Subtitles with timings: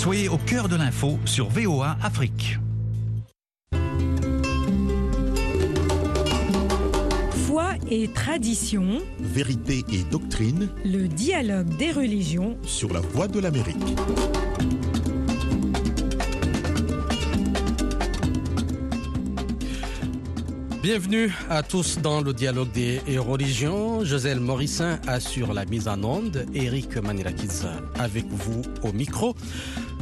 [0.00, 2.58] Soyez au cœur de l'info sur VOA Afrique.
[7.46, 12.56] Foi et tradition, Vérité et doctrine le dialogue des religions.
[12.64, 13.76] sur la voie de l'Amérique.
[20.82, 24.02] Bienvenue à tous dans le dialogue des religions.
[24.02, 26.46] Joselle Morissin assure la mise en onde.
[26.54, 27.66] Eric Manirakis
[27.98, 29.34] avec vous au micro.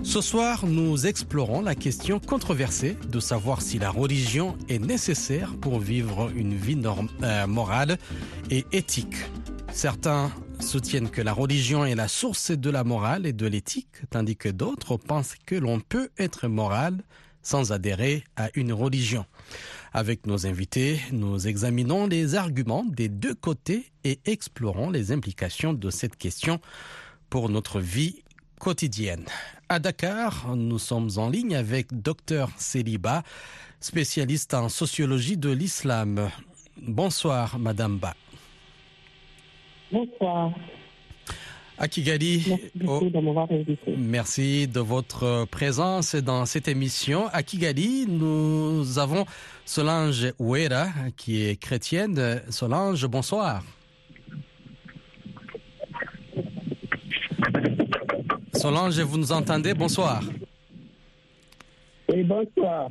[0.04, 5.80] Ce soir, nous explorons la question controversée de savoir si la religion est nécessaire pour
[5.80, 6.80] vivre une vie
[7.22, 7.98] euh, morale
[8.50, 9.16] et éthique.
[9.72, 14.36] Certains soutiennent que la religion est la source de la morale et de l'éthique, tandis
[14.36, 17.02] que d'autres pensent que l'on peut être moral
[17.42, 19.24] sans adhérer à une religion.
[19.92, 25.90] Avec nos invités, nous examinons les arguments des deux côtés et explorons les implications de
[25.90, 26.60] cette question
[27.30, 28.22] pour notre vie
[28.58, 29.24] quotidienne.
[29.70, 33.22] À Dakar, nous sommes en ligne avec Dr Céliba,
[33.80, 36.30] spécialiste en sociologie de l'islam.
[36.80, 38.14] Bonsoir, Madame Ba.
[39.92, 40.52] Bonsoir.
[41.76, 43.94] À Kigali, Merci oh, de m'avoir invité.
[43.98, 47.26] Merci de votre présence dans cette émission.
[47.34, 49.26] À Kigali, nous avons
[49.66, 50.86] Solange Ouera,
[51.18, 52.40] qui est chrétienne.
[52.48, 53.62] Solange, bonsoir.
[58.58, 59.72] Solange, vous nous entendez?
[59.72, 60.20] Bonsoir.
[62.12, 62.88] Et bonsoir.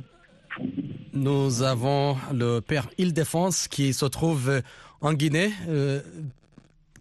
[1.12, 4.62] Nous avons le père Île-Défense qui se trouve
[5.02, 6.00] en Guinée, euh,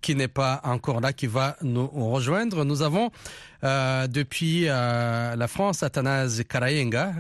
[0.02, 2.66] qui n'est pas encore là, qui va nous rejoindre.
[2.66, 3.10] Nous avons
[3.64, 7.14] euh, depuis euh, la France Athanase Karayenga.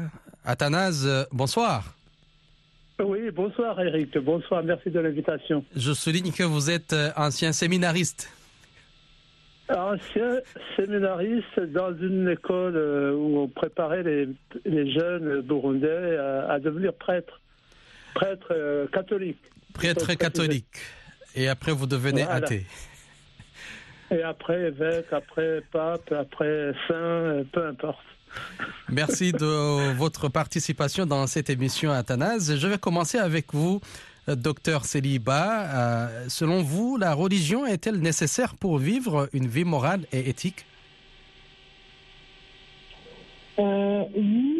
[0.43, 1.93] Athanase, euh, bonsoir.
[2.99, 5.63] Oui, bonsoir Eric, bonsoir, merci de l'invitation.
[5.75, 8.29] Je souligne que vous êtes euh, ancien séminariste.
[9.69, 10.39] Ancien
[10.75, 14.29] séminariste dans une école euh, où on préparait les,
[14.65, 17.41] les jeunes burundais à, à devenir prêtres,
[18.13, 19.41] prêtres euh, catholiques.
[19.73, 20.65] Prêtre catholique.
[21.35, 22.45] Et après, vous devenez Voilà.
[22.45, 22.65] athée.
[24.09, 27.99] Et après évêque, après pape, après saint, euh, peu importe.
[28.89, 32.55] Merci de votre participation dans cette émission, Athanase.
[32.57, 33.81] Je vais commencer avec vous,
[34.35, 35.63] docteur Céliba.
[35.63, 40.65] Euh, selon vous, la religion est-elle nécessaire pour vivre une vie morale et éthique?
[43.59, 44.55] Euh, oui,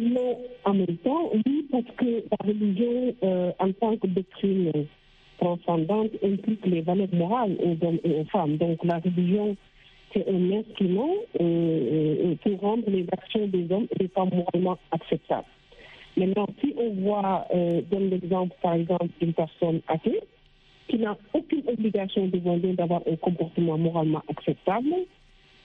[0.00, 4.72] non, en même temps, oui, parce que la religion, euh, en tant que doctrine
[5.38, 8.56] transcendante, implique les valeurs morales aux hommes et aux femmes.
[8.56, 9.56] Donc la religion,
[10.12, 11.14] c'est un instrument
[12.42, 15.46] pour rendre les actions des hommes et des femmes moralement acceptables.
[16.16, 20.20] Maintenant, si on voit, euh, donne l'exemple, par exemple, d'une personne athée,
[20.88, 24.92] qui n'a aucune obligation devant Dieu d'avoir un comportement moralement acceptable,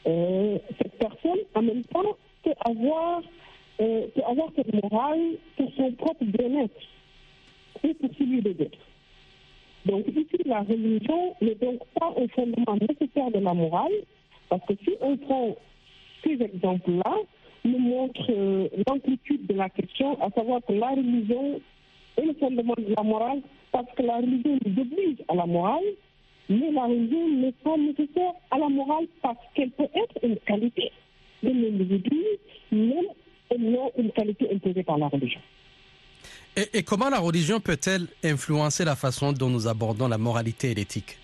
[0.08, 3.22] euh, cette personne, en même temps, peut avoir,
[3.82, 6.80] euh, peut avoir cette morale pour son propre bien-être
[7.84, 8.78] et pour celui des autres.
[9.86, 13.94] Donc ici, la religion n'est donc pas un fondement nécessaire de la morale,
[14.50, 15.56] parce que si on prend
[16.24, 17.16] ces exemples-là,
[17.66, 21.60] nous montre euh, l'amplitude de la question, à savoir que la religion
[22.18, 25.84] est le fondement de la morale, parce que la religion nous oblige à la morale,
[26.48, 30.92] mais la religion n'est pas nécessaire à la morale parce qu'elle peut être une qualité
[31.44, 32.22] de l'individu,
[32.72, 33.06] même
[33.52, 35.42] et non une qualité imposée par la religion.
[36.56, 40.76] et, et comment la religion peut-elle influencer la façon dont nous abordons la moralité et
[40.76, 41.18] l'éthique?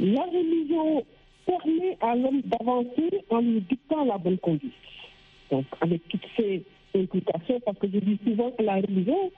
[0.00, 1.04] La religion
[1.50, 4.72] permet à l'homme d'avancer en lui dictant la bonne conduite.
[5.50, 6.62] Donc, avec toutes ces
[6.94, 9.30] implications, parce que je dis souvent que la religion,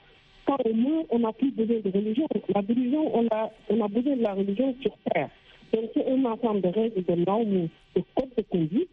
[0.45, 2.27] quand on meurt, on n'a plus besoin de religion.
[2.53, 5.29] La religion, on a, besoin de la religion sur terre.
[5.73, 8.89] Donc, c'est un ensemble de règles, de normes, de codes de conduite.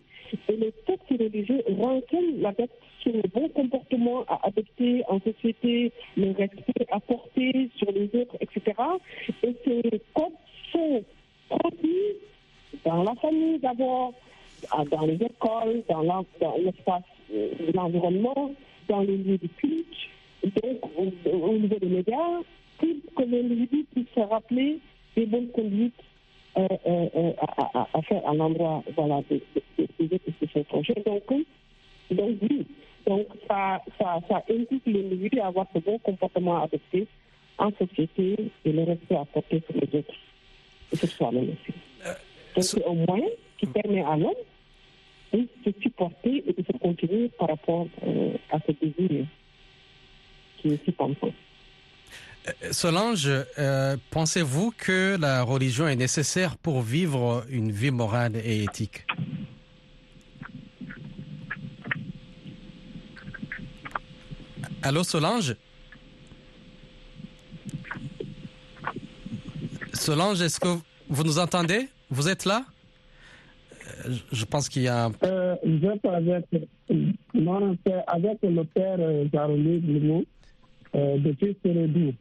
[0.48, 2.70] Et les textes religieux renseignent la tête
[3.00, 8.36] sur le bon comportement à adopter en société, le respect à porter sur les autres,
[8.40, 8.62] etc.
[9.42, 10.32] Et ces codes
[10.72, 11.02] sont
[11.48, 12.14] transmis
[12.84, 14.12] dans la famille d'abord,
[14.90, 16.02] dans les écoles, dans
[16.58, 17.02] l'espace,
[17.34, 18.52] euh, l'environnement,
[18.88, 19.86] dans les lieux de culte,
[20.44, 22.40] donc au, au niveau des médias,
[22.78, 24.78] pour que l'individu puisse se rappeler
[25.16, 25.94] des bonnes conduites
[26.56, 27.32] euh, euh, euh,
[27.74, 30.94] à, à- faire à l'endroit voilà, de, de, de, de, de ses projets.
[31.06, 31.44] Donc, euh,
[32.10, 32.66] donc oui,
[33.06, 37.06] donc ça, ça, ça implique l'individu à avoir de bons comportements à adopter
[37.58, 40.14] en société et le respect porter sur les autres
[40.92, 41.78] et sur soi-même aussi
[42.58, 44.32] c'est un moyen qui permet à l'homme
[45.32, 49.26] de se supporter et de se continuer par rapport euh, à ce désir
[50.58, 50.94] qui est si.
[52.48, 58.64] Euh, Solange, euh, pensez-vous que la religion est nécessaire pour vivre une vie morale et
[58.64, 59.06] éthique?
[64.82, 65.54] Allô Solange?
[69.92, 71.88] Solange, est-ce que vous nous entendez?
[72.10, 72.64] Vous êtes là?
[74.06, 75.12] Euh, Je pense qu'il y a un...
[75.24, 76.44] Euh, je suis avec,
[77.34, 77.76] non,
[78.06, 80.24] avec le père euh, Jaromir Limo,
[80.94, 82.12] euh, depuis Sérédou.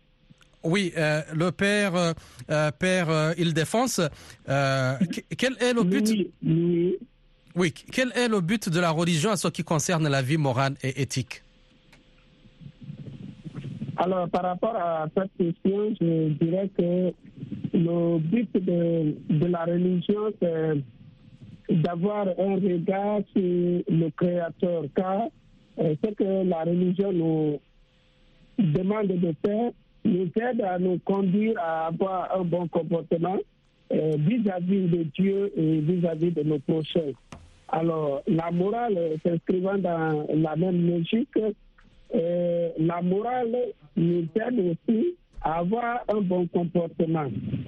[0.63, 2.13] Oui, euh, le père, euh,
[2.51, 4.01] euh, père Île-Défense,
[4.45, 6.09] que- quel est le but?
[6.09, 6.97] Lui, lui,
[7.55, 10.75] Oui, quel est le but de la religion en ce qui concerne la vie morale
[10.83, 11.43] et éthique?
[13.97, 17.13] Alors, par rapport à cette question, je dirais que
[17.79, 20.75] le but de, de la religion, c'est
[21.69, 25.27] d'avoir un regard sur le Créateur, car
[25.79, 27.59] euh, ce que la religion nous
[28.57, 29.71] demande de faire
[30.03, 33.37] nous aide à nous conduire à avoir un bon comportement
[33.91, 37.11] euh, vis-à-vis de Dieu et vis-à-vis de nos prochains.
[37.69, 41.37] Alors, la morale s'inscrivant dans la même logique,
[42.15, 43.55] euh, la morale
[43.95, 47.27] nous aide aussi avoir un bon comportement.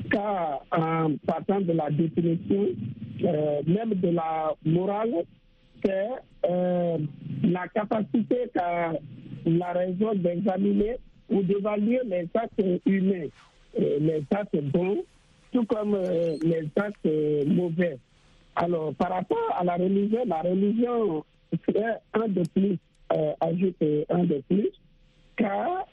[0.09, 2.67] Car en partant de la définition,
[3.23, 5.23] euh, même de la morale,
[5.83, 6.09] c'est
[6.49, 6.97] euh,
[7.43, 8.93] la capacité qu'a
[9.45, 10.97] la raison d'examiner
[11.29, 13.27] ou d'évaluer les actes humains,
[13.79, 15.03] euh, les actes bons,
[15.51, 15.97] tout comme
[16.43, 17.97] les actes mauvais.
[18.55, 21.23] Alors, par rapport à la religion, la religion
[21.65, 22.77] serait un de plus,
[23.39, 24.69] ajoute un de plus,
[25.35, 25.87] car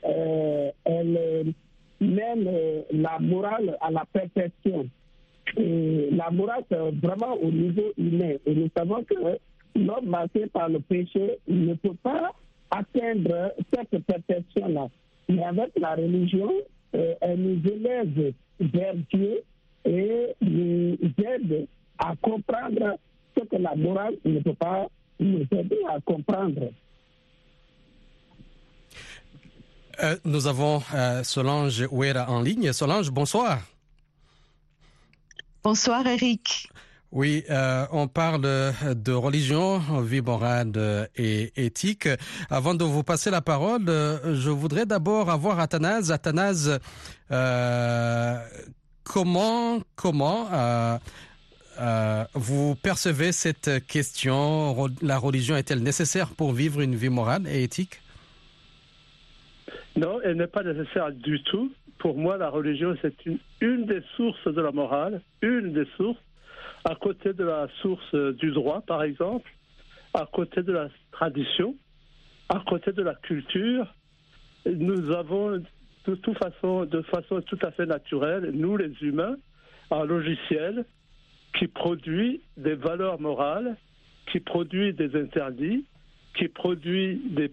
[0.84, 1.54] elle
[2.00, 4.88] mène euh, la morale à la perfection.
[5.56, 8.34] La morale, c'est vraiment au niveau humain.
[8.44, 9.14] Et nous savons que
[9.74, 12.32] l'homme marqué par le péché ne peut pas
[12.70, 14.88] atteindre cette perfection-là.
[15.28, 16.50] Mais avec la religion,
[16.94, 19.42] euh, elle nous élève vers Dieu
[19.84, 21.66] et nous aide
[21.98, 22.98] à comprendre
[23.36, 24.88] ce que la morale ne peut pas
[25.20, 26.70] nous aider à comprendre.
[30.00, 32.72] Euh, Nous avons euh, Solange Ouera en ligne.
[32.72, 33.60] Solange, bonsoir.
[35.62, 36.68] Bonsoir Eric.
[37.10, 42.06] Oui, euh, on parle de religion, vie morale et éthique.
[42.50, 46.12] Avant de vous passer la parole, je voudrais d'abord avoir Athanase.
[46.12, 46.78] Athanase,
[47.30, 48.38] euh,
[49.04, 54.76] comment, comment euh, vous percevez cette question?
[55.00, 58.00] La religion est-elle nécessaire pour vivre une vie morale et éthique?
[59.98, 61.72] Non, elle n'est pas nécessaire du tout.
[61.98, 63.16] Pour moi, la religion, c'est
[63.60, 66.22] une, des sources de la morale, une des sources,
[66.84, 69.50] à côté de la source euh, du droit, par exemple,
[70.14, 71.74] à côté de la tradition,
[72.48, 73.92] à côté de la culture.
[74.66, 75.60] Nous avons
[76.06, 79.34] de toute façon, de façon tout à fait naturelle, nous les humains,
[79.90, 80.84] un logiciel
[81.58, 83.76] qui produit des valeurs morales,
[84.30, 85.86] qui produit des interdits,
[86.36, 87.50] qui produit des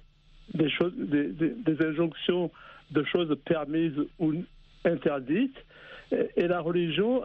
[0.53, 2.51] des, choses, des, injonctions
[2.91, 4.33] de choses permises ou
[4.83, 5.57] interdites.
[6.35, 7.23] Et, la religion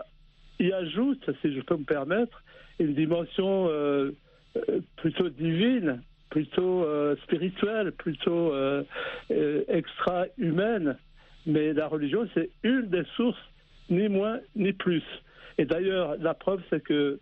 [0.59, 2.43] y ajoute, si je peux me permettre,
[2.79, 4.13] une dimension euh,
[4.57, 8.83] euh, plutôt divine, plutôt euh, spirituelle, plutôt euh,
[9.69, 10.97] extra-humaine.
[11.47, 13.39] Mais la religion, c'est une des sources,
[13.91, 15.03] ni moins ni plus.
[15.59, 17.21] Et d'ailleurs, la preuve, c'est que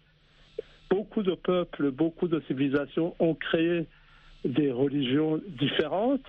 [0.91, 3.87] beaucoup de peuples, beaucoup de civilisations ont créé
[4.45, 6.25] des religions différentes,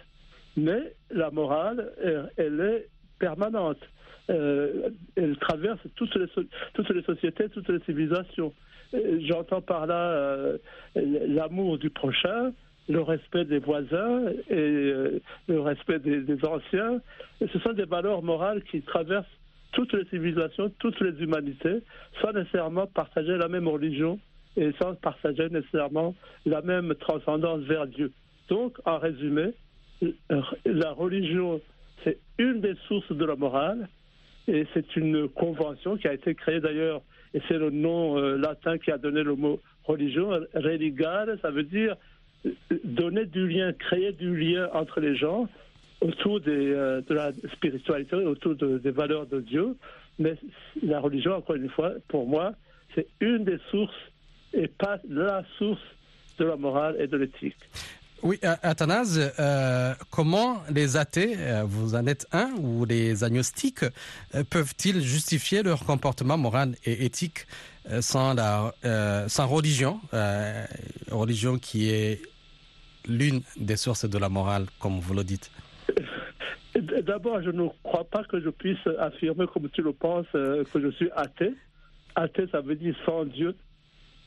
[0.58, 1.92] mais la morale,
[2.38, 2.88] elle, est
[3.20, 3.80] permanente.
[4.30, 6.28] Euh, elle traverse toutes les,
[6.74, 8.54] toutes les sociétés, toutes les civilisations.
[8.94, 10.58] Euh, J'entends par là euh,
[10.96, 12.52] l'amour du prochain,
[12.88, 14.94] le respect des voisins et
[15.48, 17.02] le respect des, des anciens.
[17.42, 19.26] Et ce sont des valeurs morales qui traversent
[19.72, 21.82] toutes les civilisations, toutes les humanités,
[22.22, 24.20] sans nécessairement partager la même religion
[24.58, 26.16] et sans partager nécessairement
[26.46, 28.12] la même transcendance vers Dieu.
[28.50, 29.54] Donc, en résumé,
[30.66, 31.62] la religion,
[32.04, 33.88] c'est une des sources de la morale
[34.48, 37.02] et c'est une convention qui a été créée d'ailleurs,
[37.34, 41.64] et c'est le nom euh, latin qui a donné le mot religion, religare, ça veut
[41.64, 41.96] dire
[42.84, 45.48] donner du lien, créer du lien entre les gens
[46.02, 49.76] autour euh, de la spiritualité, autour de- des valeurs de Dieu.
[50.18, 50.36] Mais
[50.82, 52.54] la religion, encore une fois, pour moi,
[52.96, 53.94] c'est une des sources
[54.54, 55.82] et pas la source
[56.38, 57.58] de la morale et de l'éthique.
[58.22, 63.84] Oui, A- Athanase, euh, comment les athées, euh, vous en êtes un, ou les agnostiques,
[63.84, 67.48] euh, peuvent-ils justifier leur comportement moral et éthique
[67.90, 70.66] euh, sans, la, euh, sans religion, euh,
[71.12, 72.22] religion qui est
[73.08, 75.50] l'une des sources de la morale, comme vous le dites?
[77.04, 80.82] D'abord, je ne crois pas que je puisse affirmer, comme tu le penses, euh, que
[80.82, 81.54] je suis athée.
[82.16, 83.56] Athée, ça veut dire sans Dieu.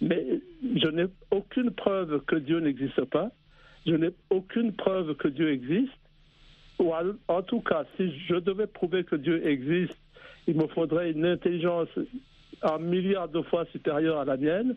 [0.02, 3.30] Mais je n'ai aucune preuve que Dieu n'existe pas.
[3.86, 5.92] Je n'ai aucune preuve que Dieu existe.
[6.80, 6.92] ou
[7.28, 9.96] en, tout cas, si je devais prouver que Dieu existe,
[10.48, 11.88] il me faudrait une intelligence
[12.62, 14.74] un milliard de fois supérieure à la mienne.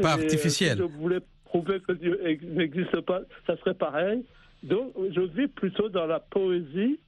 [0.00, 0.76] Pas artificielle.
[0.76, 4.24] Si je voulais prouver que Dieu n'existe pas, ça serait pareil.
[4.62, 6.98] Donc, je vis plutôt dans la poésie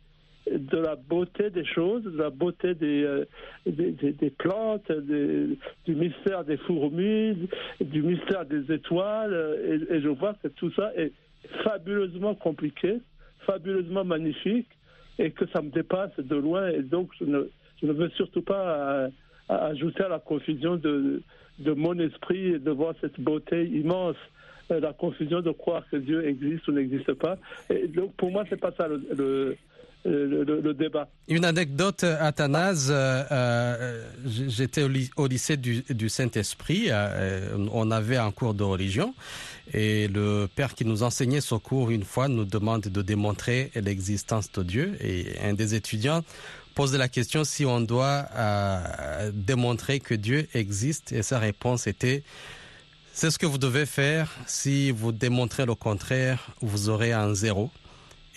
[0.51, 3.25] de la beauté des choses, de la beauté des, euh,
[3.67, 5.59] des, plantes, du
[5.95, 7.49] mystère des fourmis,
[7.81, 9.87] du mystère des étoiles.
[9.91, 11.13] Et, je vois que tout ça est
[11.65, 12.99] fabuleusement compliqué,
[13.41, 14.69] fabuleusement magnifique,
[15.19, 16.69] et que ça me dépasse de loin.
[16.69, 17.49] Et donc, je ne,
[17.81, 19.09] je ne veux surtout pas euh,
[19.49, 21.23] ajouter à la confusion de,
[21.59, 24.17] de mon esprit de voir cette beauté immense
[24.71, 27.39] euh, la confusion de croire que Dieu existe ou n'existe pas.
[27.71, 29.57] Et donc, pour moi, c'est pas ça le, le,
[30.75, 31.09] débat.
[31.29, 32.89] Une anecdote, Athanase.
[32.91, 34.83] Euh, euh, j'étais
[35.17, 36.91] au, lycée du, Saint-Esprit.
[37.73, 39.15] on avait un cours de religion.
[39.75, 44.51] Et le père qui nous enseignait ce cours, une fois, nous demande de démontrer l'existence
[44.53, 44.97] de Dieu.
[45.01, 46.23] Et un des étudiants
[46.75, 48.27] pose la question si on doit
[49.33, 51.13] démontrer que Dieu existe.
[51.13, 52.23] Et sa réponse était
[53.17, 54.31] c'est ce que vous devez faire.
[54.47, 57.71] Si vous démontrez le contraire, vous aurez un zéro.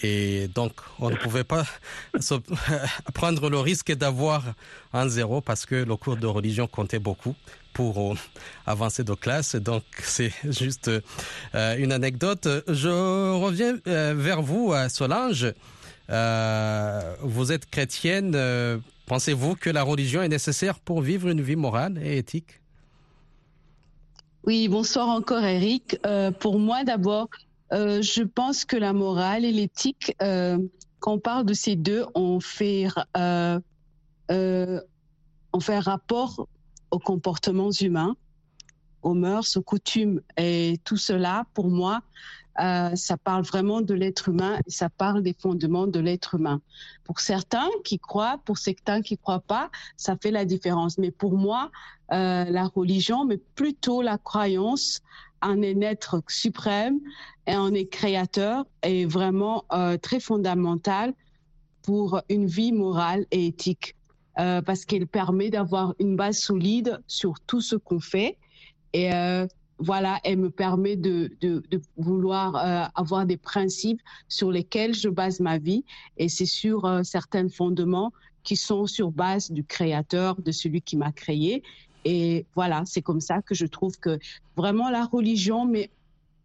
[0.01, 1.63] Et donc, on ne pouvait pas
[3.13, 4.43] prendre le risque d'avoir
[4.93, 7.35] un zéro parce que le cours de religion comptait beaucoup
[7.73, 8.15] pour euh,
[8.65, 9.55] avancer de classe.
[9.55, 12.47] Donc, c'est juste euh, une anecdote.
[12.67, 12.89] Je
[13.33, 15.53] reviens euh, vers vous, Solange.
[16.09, 18.37] vous êtes chrétienne.
[19.05, 22.61] Pensez-vous que la religion est nécessaire pour vivre une vie morale et éthique?
[24.45, 25.97] Oui, bonsoir encore Eric.
[26.39, 27.27] Pour moi d'abord,
[27.73, 30.57] euh, je pense que la morale et l'éthique, euh,
[30.99, 32.87] quand on parle de ces deux, on fait,
[33.19, 33.61] on
[35.59, 36.47] fait rapport
[36.91, 38.15] aux comportements humains,
[39.01, 40.21] aux mœurs, aux coutumes.
[40.37, 42.01] Et tout cela, pour moi,
[42.59, 46.61] euh, ça parle vraiment de l'être humain et ça parle des fondements de l'être humain.
[47.05, 50.97] Pour certains qui croient, pour certains qui croient pas, ça fait la différence.
[50.97, 51.71] Mais pour moi,
[52.11, 55.01] euh, la religion, mais plutôt la croyance
[55.41, 56.99] en un être suprême
[57.47, 61.13] et en est créateur est vraiment euh, très fondamental
[61.81, 63.95] pour une vie morale et éthique.
[64.35, 68.37] parce qu'elle permet d'avoir une base solide sur tout ce qu'on fait
[68.93, 69.09] et
[69.79, 71.31] voilà, elle me permet de,
[71.97, 75.85] vouloir euh, avoir des principes sur lesquels je base ma vie
[76.17, 78.11] et c'est sur euh, certains fondements
[78.43, 81.63] qui sont sur base du créateur, de celui qui m'a créé.
[82.05, 84.19] Et voilà, c'est comme ça que je trouve que
[84.55, 85.89] vraiment la religion, mais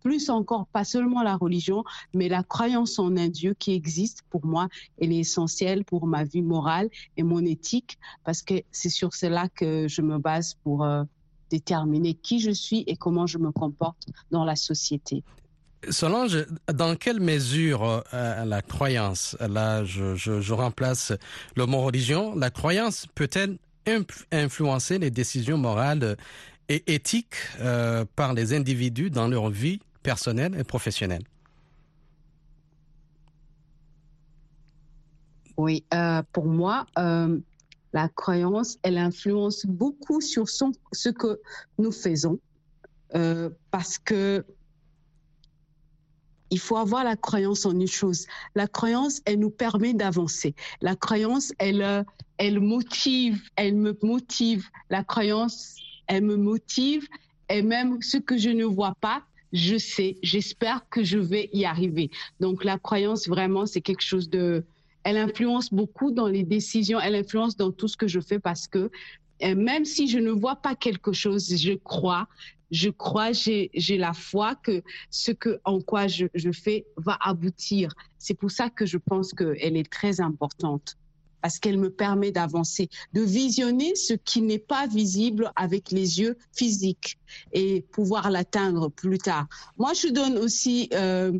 [0.02, 1.82] plus encore, pas seulement la religion,
[2.12, 4.68] mais la croyance en un Dieu qui existe pour moi,
[5.00, 9.48] elle est essentielle pour ma vie morale et mon éthique, parce que c'est sur cela
[9.48, 11.04] que je me base pour, euh,
[11.50, 15.22] déterminer qui je suis et comment je me comporte dans la société.
[15.90, 21.12] Solange, dans quelle mesure euh, la croyance, là je, remplace
[21.54, 23.58] le mot religion, la croyance peut-elle
[24.32, 26.16] influencer les décisions morales
[26.68, 31.24] et éthiques euh, par les individus dans leur vie personnelle et professionnelle.
[35.56, 41.40] Oui, euh, pour moi, la croyance, elle influence beaucoup sur ce que
[41.78, 42.40] nous faisons
[43.14, 44.44] euh, parce que
[46.50, 48.26] il faut avoir la croyance en une chose.
[48.54, 50.54] La croyance, elle nous permet d'avancer.
[50.80, 52.04] La croyance, elle,
[52.38, 54.68] elle motive, elle me motive.
[54.90, 57.06] La croyance, elle me motive.
[57.48, 59.22] Et même ce que je ne vois pas,
[59.52, 62.10] je sais, j'espère que je vais y arriver.
[62.40, 64.64] Donc la croyance, vraiment, c'est quelque chose de,
[65.04, 68.66] elle influence beaucoup dans les décisions, elle influence dans tout ce que je fais parce
[68.66, 68.90] que
[69.42, 72.26] euh, même si je ne vois pas quelque chose, je crois,
[72.74, 77.94] je crois, j'ai la foi que ce que en quoi je, je fais va aboutir.
[78.18, 80.96] C'est pour ça que je pense qu'elle est très importante
[81.40, 86.36] parce qu'elle me permet d'avancer, de visionner ce qui n'est pas visible avec les yeux
[86.56, 87.18] physiques
[87.52, 89.46] et pouvoir l'atteindre plus tard.
[89.76, 91.38] Moi, je donne aussi euh,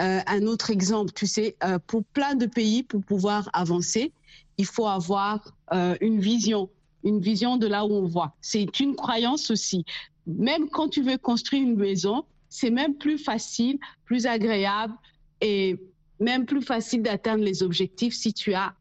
[0.00, 4.12] euh, un autre exemple, tu sais, euh, pour plein de pays, pour pouvoir avancer,
[4.56, 6.70] il faut avoir euh, une vision,
[7.04, 8.36] une vision de là où on voit.
[8.40, 9.84] C'est une croyance aussi.
[10.26, 14.94] Même quand tu veux construire une maison, c'est même plus facile, plus agréable
[15.40, 15.78] et
[16.20, 18.74] même plus facile d'atteindre les objectifs si tu as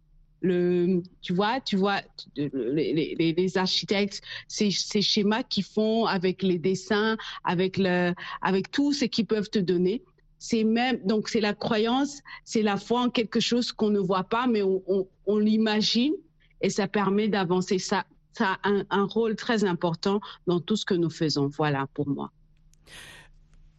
[0.43, 2.01] le, tu vois, tu vois,
[2.35, 9.05] les, architectes, ces, ces schémas qu'ils font avec les dessins, avec le, avec tout ce
[9.05, 10.03] qu'ils peuvent te donner
[10.43, 14.23] c'est même donc c'est la croyance, c'est la foi en quelque chose qu'on ne voit
[14.23, 16.15] pas, mais on, l'imagine
[16.61, 17.77] et ça permet d'avancer.
[17.77, 21.47] Ça, ça a un, rôle très important dans tout ce que nous faisons.
[21.47, 22.31] Voilà pour moi.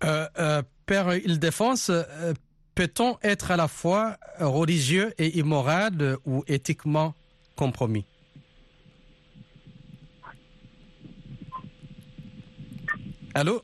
[0.04, 2.34] Euh, euh, Père Île-Défense, euh,
[2.74, 7.14] peut-on être à la fois religieux et immoral ou éthiquement
[7.56, 8.04] compromis?
[13.34, 13.62] Allô?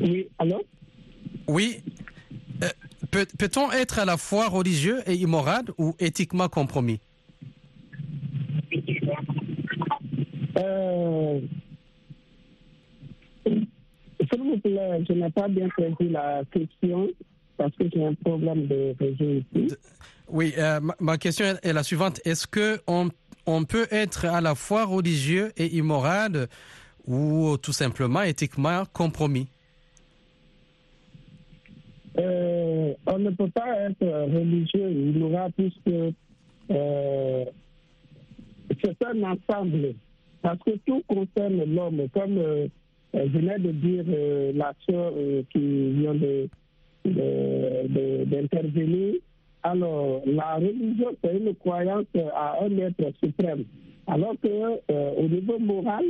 [0.00, 0.62] Oui, allô?
[1.48, 1.82] Oui.
[2.62, 2.68] Euh,
[3.10, 7.00] peut- Peut-on être à la fois religieux et immoral ou éthiquement compromis
[8.72, 8.78] euh,
[14.30, 17.08] S'il vous plaît, je n'ai pas bien compris la question
[17.56, 19.74] parce que j'ai un problème de réseau ici.
[20.28, 22.20] Oui, euh, ma, question est- la suivante.
[22.24, 26.48] Est-ce que on, peut être à la fois religieux et immoral
[27.06, 29.48] ou tout simplement éthiquement compromis?
[32.18, 36.14] Euh, on ne peut pas être religieux, y aura puisque
[36.70, 37.44] euh,
[38.82, 39.94] c'est un ensemble.
[40.42, 42.68] Parce que tout concerne l'homme, comme euh,
[43.14, 46.48] venait de dire euh, la sœur euh, qui vient de-
[47.04, 49.14] de- de- d'intervenir.
[49.62, 52.04] Alors, la religion, c'est une croyance
[52.34, 53.64] à un être suprême.
[54.06, 56.04] Alors que euh, au niveau moral,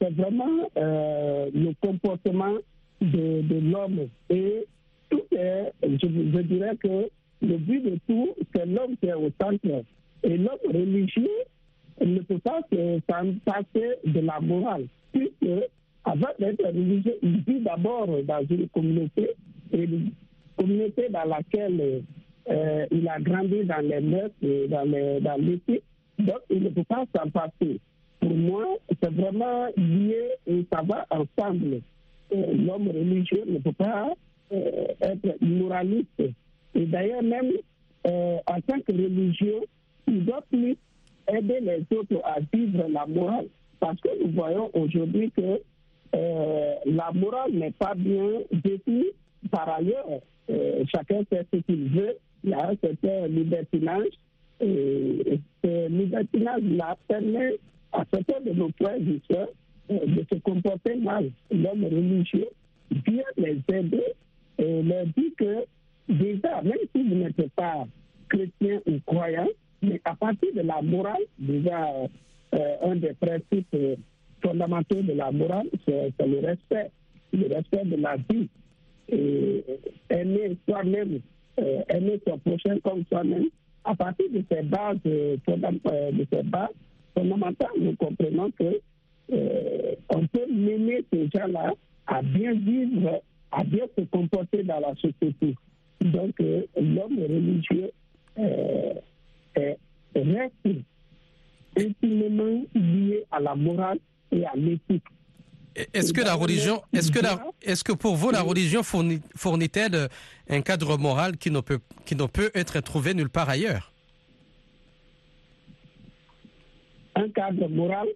[0.00, 2.54] c'est vraiment euh, le comportement
[3.00, 4.08] de, l'homme.
[4.30, 4.64] Et
[5.10, 7.08] tout est, je dirais que
[7.42, 9.84] le but de tout, c'est l'homme qui est au centre.
[10.22, 11.28] Et l'homme religieux
[12.14, 12.98] ne peut pas se-
[13.44, 14.86] passer de la morale.
[15.12, 15.68] Puisque,
[16.04, 19.30] avant d'être religieux, il vit d'abord dans une communauté,
[19.72, 20.10] une
[20.56, 22.02] communauté dans laquelle
[22.48, 25.82] euh, il a grandi dans les mœurs et dans l'éthique.
[26.18, 27.78] Donc, il ne peut pas s'en passer.
[28.20, 28.64] Pour moi,
[29.02, 31.80] c'est vraiment lié et ça va ensemble.
[32.34, 34.12] Euh, L'homme religieux ne peut pas
[34.52, 36.22] euh, être moraliste.
[36.74, 37.52] Et d'ailleurs, même
[38.04, 39.60] en tant que religieux,
[40.06, 40.76] il doit plus
[41.32, 43.46] aider les autres à vivre la morale.
[43.80, 45.60] Parce que nous voyons aujourd'hui que
[46.14, 49.10] euh, la morale n'est pas bien définie
[49.50, 50.20] par ailleurs.
[50.50, 52.16] Euh, chacun fait ce qu'il veut.
[52.44, 54.08] Il y a un certain libertinage.
[54.60, 57.56] Et ce libertinage-là permet
[57.92, 59.48] à certains de nos frères et sœurs
[59.90, 61.30] euh, de se comporter mal.
[61.50, 62.48] L'homme religieux
[62.90, 64.04] vient les aider
[64.58, 65.64] et leur dit que
[66.08, 67.86] déjà, même si vous n'êtes pas
[68.28, 69.48] chrétien ou croyant,
[69.82, 71.88] mais à partir de la morale, déjà,
[72.54, 73.96] euh, un des principes euh,
[74.42, 76.90] fondamentaux de la morale, c'est le respect,
[77.32, 78.48] le respect de la vie.
[79.08, 79.64] Et
[80.10, 81.20] aimer soi-même,
[81.60, 83.48] euh, aimer son prochain comme soi-même,
[83.84, 86.70] à partir de ces bases, euh, euh, de ces bases
[87.14, 88.80] fondamentales, nous comprenons que
[89.32, 91.72] euh, on peut mener ces gens-là
[92.06, 95.54] à bien vivre, à bien se comporter dans la société.
[96.00, 97.90] Donc, euh, l'homme religieux
[98.38, 98.94] euh,
[99.56, 99.78] est-
[100.14, 100.76] reste
[101.78, 103.98] intimement lié à la morale
[104.32, 105.04] et à l'éthique.
[105.92, 110.08] Est-ce que la religion, est-ce que la, est-ce que pour vous la religion fournit, fournit-elle
[110.48, 113.92] un cadre moral qui ne peut, qui ne peut être trouvé nulle part ailleurs?
[117.14, 118.08] Un cadre moral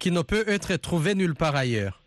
[0.00, 2.02] Qui ne peut être trouvé nulle part ailleurs.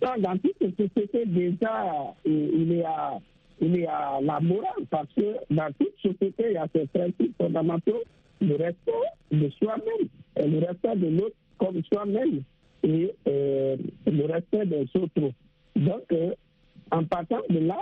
[0.00, 3.18] dans, dans toute société, déjà, il y, a,
[3.60, 7.36] il y a la morale, parce que dans toute société, il y a ces principes
[7.36, 8.02] fondamentaux,
[8.40, 8.92] le respect
[9.32, 12.42] de soi-même, et le respect de l'autre comme soi-même,
[12.82, 15.32] et euh, le respect des autres.
[15.76, 16.34] Donc, euh,
[16.90, 17.78] en partant de là,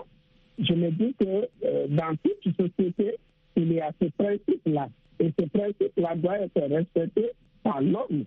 [0.59, 3.17] je me dis que euh, dans toute société,
[3.57, 4.89] il y a ce principe-là.
[5.19, 7.33] Et ce principe-là doit être respecté
[7.63, 8.25] par l'homme.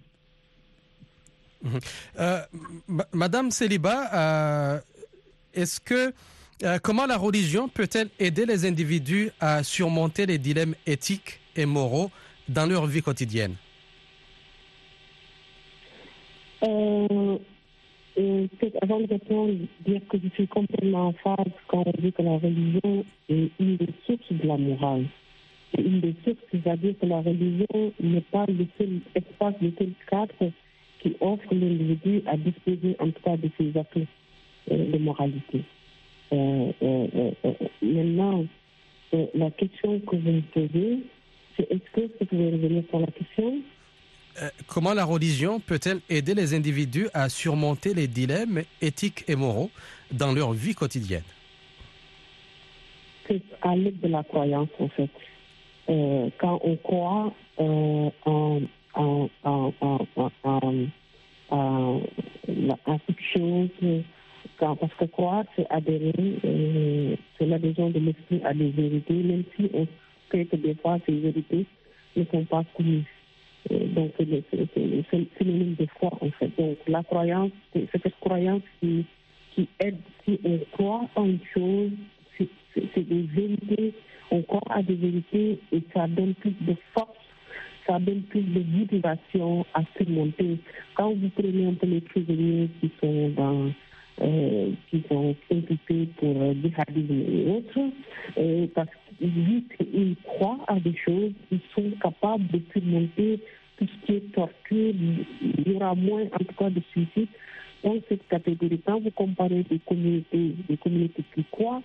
[2.88, 4.80] Ma- Madame Célibat, euh,
[5.54, 6.14] est-ce que
[6.64, 12.12] euh, comment la religion peut-elle aider les individus à surmonter les dilemmes éthiques et moraux
[12.48, 13.56] dans leur vie quotidienne?
[16.64, 17.38] Euh,
[18.18, 18.48] euh,
[18.82, 19.54] avant de répondre,
[19.86, 23.78] dire que je suis complètement en phase quand on dit que la religion est une
[23.78, 25.06] des sources de la morale.
[25.74, 29.92] C'est une des sources, c'est-à-dire que la religion n'est pas le seul espace, le seul
[30.10, 30.52] cadre
[31.02, 33.98] qui offre l'individu à disposer en tout cas de ses actes
[34.72, 35.62] euh, de moralité.
[37.82, 38.46] Maintenant,
[39.14, 41.00] euh, la question que vous me posez,
[41.56, 43.60] c'est est-ce que vous pouvez revenir sur la question
[44.42, 49.72] Euh, Comment la religion peut-elle aider les individus à surmonter les dilemmes éthiques et moraux
[50.12, 51.24] dans leur vie quotidienne
[53.28, 55.10] c'est à l'aide de la croyance, en fait.
[55.90, 58.62] Euh, quand on croit euh, en,
[58.94, 60.88] en, en, en, en, en-
[61.50, 62.02] en-
[62.48, 63.70] la- en quelque chose,
[64.60, 66.14] parce que croire, c'est adhérer,
[66.46, 69.88] euh, c'est l'adhésion de l'esprit à des vérités, même si on
[70.32, 71.66] sait que des fois, ces vérités
[72.16, 73.04] ne sont pas connues.
[73.72, 74.44] Euh, donc, c'est le-
[75.38, 76.52] synonyme de foi, en fait.
[76.58, 79.06] Donc, la croyance, c'est cette croyance qui,
[79.54, 81.92] qui aide si on croit en une chose,
[82.74, 83.94] c'est des vérités,
[84.32, 87.10] on croit à des vérités et ça donne plus de force,
[87.88, 90.58] ça donne plus de motivation à surmonter.
[90.96, 93.72] Quand vous prenez un peu les prisonniers qui sont dans
[94.22, 97.92] euh, qui sont impliqués pour euh, djihadisme et autres,
[98.38, 98.90] euh, parce
[99.22, 103.40] vu qu'ils croient à des choses, ils sont capables de surmonter
[103.78, 104.94] tout ce qui est torture,
[105.42, 107.28] il y aura moins en tout cas de suicides
[107.84, 108.82] dans cette catégorie.
[108.86, 111.82] Quand vous comparez des communautés, des communautés qui croient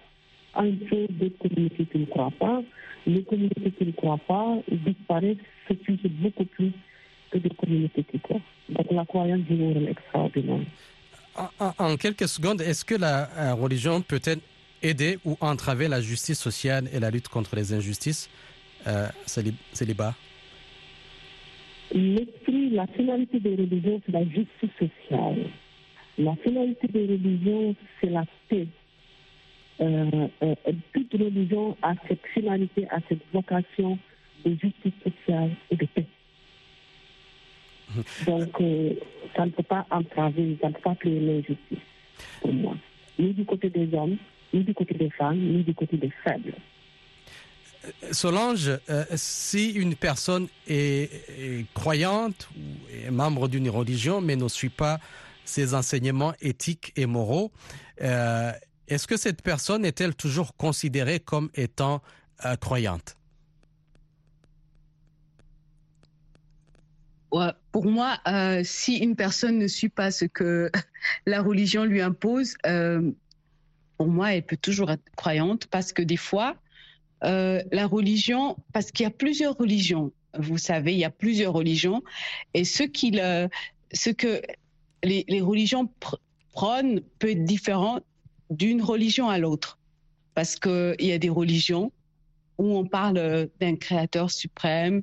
[0.54, 2.62] à une chose, des communautés qui ne croient pas,
[3.06, 5.36] les communautés qui ne croient pas disparaissent,
[6.04, 6.72] beaucoup plus
[7.30, 8.40] que des communautés qui croient.
[8.68, 10.60] Donc la croyance un rôle extraordinaire.
[11.58, 14.40] En, quelques secondes, est-ce que la religion peut-elle
[14.82, 18.30] aider ou entraver la justice sociale et la lutte contre les injustices
[18.86, 20.14] euh, célibat?
[21.92, 25.46] L'esprit, la finalité des religions, c'est la justice sociale.
[26.18, 28.66] La finalité des religions, c'est la paix.
[29.80, 30.54] Euh, euh,
[30.92, 33.98] toute religion a cette finalité, a cette vocation
[34.44, 36.06] de justice sociale et de paix.
[38.26, 38.94] Donc, euh,
[39.36, 41.78] ça ne peut pas entraver, ça ne peut pas créer l'injustice
[42.40, 42.76] pour.
[43.18, 44.16] Ni du côté des hommes,
[44.54, 46.54] ni du côté des femmes, ni du côté des faibles.
[48.12, 54.98] Solange, euh, si une personne est, croyante ou membre d'une religion mais ne suit pas
[55.44, 57.50] ses enseignements éthiques et moraux,
[58.02, 58.52] euh,
[58.88, 62.02] est-ce que cette personne est-elle toujours considérée comme étant
[62.44, 63.16] euh, croyante?
[67.72, 70.70] Pour moi, euh, si une personne ne suit pas ce que
[71.26, 73.10] la religion lui impose, euh,
[73.96, 76.56] pour moi, elle peut toujours être croyante parce que des fois,
[77.24, 81.52] euh, la religion, parce qu'il y a plusieurs religions, vous savez, il y a plusieurs
[81.52, 82.02] religions,
[82.54, 83.22] et ce, qu'il,
[83.92, 84.40] ce que
[85.02, 86.16] les, religions pr
[86.52, 88.00] prônent peut être différent
[88.48, 89.78] d'une religion à l'autre.
[90.34, 91.92] Parce qu'il y a des religions
[92.58, 95.02] où on parle d'un créateur suprême,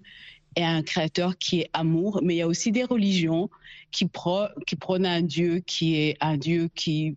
[0.58, 3.50] et un créateur qui est amour, mais il y a aussi des religions
[3.92, 7.16] qui, pro, qui prônent un Dieu qui est un Dieu qui,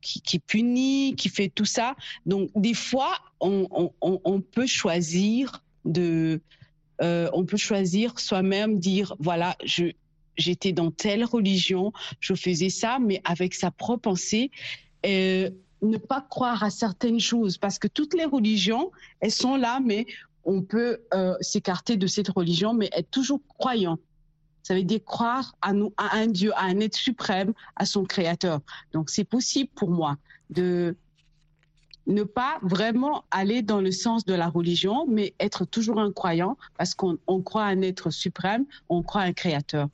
[0.00, 1.96] qui, punit, qui fait tout ça.
[2.24, 3.66] Donc, des fois, on,
[4.00, 6.40] on, on peut choisir de.
[7.00, 9.86] Euh, on peut choisir soi-même, dire voilà, je,
[10.36, 14.52] j'étais dans telle religion, je faisais ça, mais avec sa propre pensée.
[15.04, 15.50] Euh,
[15.82, 20.06] ne pas croire à certaines choses, parce que toutes les religions, elles sont là, mais
[20.44, 23.98] on peut euh, s'écarter de cette religion, mais être toujours croyant.
[24.62, 28.04] Ça veut dire croire à, nous, à un Dieu, à un être suprême, à son
[28.04, 28.60] créateur.
[28.92, 30.16] Donc c'est possible pour moi
[30.50, 30.96] de
[32.06, 36.56] ne pas vraiment aller dans le sens de la religion, mais être toujours un croyant
[36.76, 39.88] parce qu'on croit à un être suprême, on croit à un créateur.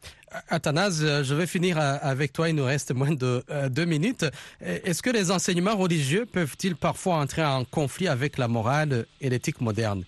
[0.48, 4.26] Athanase, je vais finir avec toi, il nous reste moins de euh, deux minutes.
[4.60, 9.60] Est-ce que les enseignements religieux peuvent-ils parfois entrer en conflit avec la morale et l'éthique
[9.60, 10.04] moderne?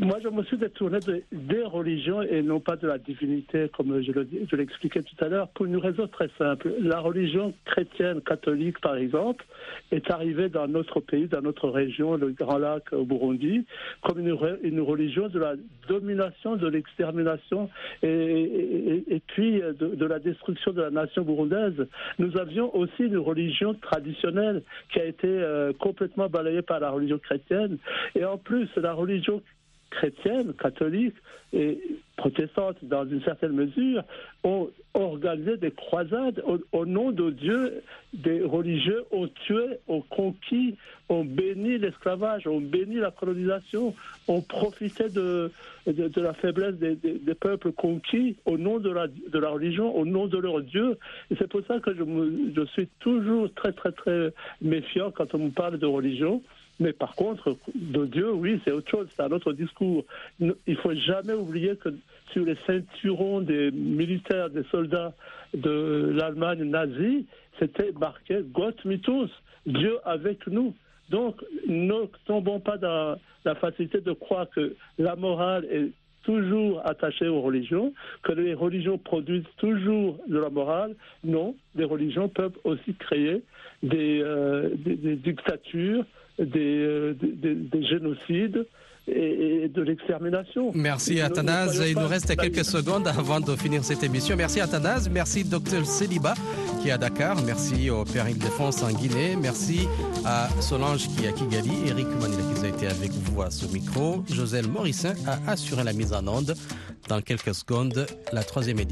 [0.00, 4.02] Moi, je me suis détourné de, des religions et non pas de la divinité, comme
[4.02, 6.72] je, le, je l'expliquais tout à l'heure, pour une raison très simple.
[6.80, 9.44] La religion chrétienne catholique, par exemple,
[9.92, 13.66] est arrivée dans notre pays, dans notre région, le Grand Lac au Burundi,
[14.02, 15.54] comme une, religion de la
[15.88, 17.68] domination, de l'extermination
[18.02, 21.86] et, puis de, de, la destruction de la nation burundaise.
[22.18, 27.18] Nous avions aussi une religion traditionnelle qui a été euh, complètement balayée par la religion
[27.18, 27.78] chrétienne.
[28.14, 29.42] Et en plus, la religion
[29.94, 31.14] chrétienne, catholique
[31.52, 31.78] et
[32.16, 34.02] protestante dans une certaine mesure
[34.42, 37.82] ont organisé des croisades au, nom de Dieu.
[38.12, 40.76] Des religieux ont tué, ont conquis,
[41.08, 43.94] ont béni l'esclavage, ont béni la colonisation,
[44.28, 45.50] ont profité de,
[45.86, 50.04] de, la faiblesse des, des, peuples conquis au nom de la, de la religion, au
[50.04, 50.98] nom de leur Dieu.
[51.30, 52.02] Et c'est pour ça que je,
[52.54, 56.42] je suis toujours très très très méfiant quand on me parle de religion.
[56.80, 60.04] Mais par contre, de Dieu, oui, c'est autre chose, c'est un autre discours.
[60.40, 61.90] Il ne faut jamais oublier que
[62.32, 65.12] sur les ceinturons des militaires, des soldats
[65.54, 67.26] de l'Allemagne nazie,
[67.58, 69.28] c'était marqué Gott mit uns,
[69.66, 70.74] Dieu avec nous.
[71.10, 71.36] Donc,
[71.68, 75.90] ne tombons pas dans la facilité de croire que la morale est
[76.24, 80.96] toujours attachée aux religions, que les religions produisent toujours de la morale.
[81.22, 83.42] Non, les religions peuvent aussi créer
[83.82, 86.04] des, euh, dictatures,
[86.38, 88.66] des, euh, des, des, génocides
[89.06, 90.72] et, de l'extermination.
[90.74, 91.82] Merci Athanase.
[91.86, 94.36] Il nous reste quelques secondes avant de finir cette émission.
[94.36, 95.08] Merci Athanase.
[95.10, 96.34] Merci Dr Céliba
[96.80, 97.40] qui est à Dakar.
[97.44, 99.36] Merci au Père Île-de-France en Guinée.
[99.40, 99.88] Merci
[100.24, 101.72] à Solange qui est à Kigali.
[101.86, 104.24] Eric Manila qui a été avec vous à ce micro.
[104.30, 106.54] Joselle Morissin a assuré la mise en onde.
[107.08, 108.82] Dans quelques secondes, la troisième édition.